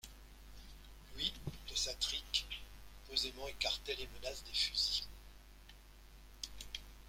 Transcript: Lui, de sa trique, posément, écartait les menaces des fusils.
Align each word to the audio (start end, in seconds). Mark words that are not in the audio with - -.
Lui, 1.15 1.31
de 1.69 1.75
sa 1.75 1.93
trique, 1.93 2.47
posément, 3.07 3.47
écartait 3.49 3.93
les 3.93 4.07
menaces 4.19 4.43
des 4.45 4.51
fusils. 4.51 5.05